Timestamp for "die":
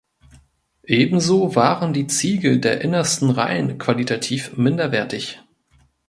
1.93-2.07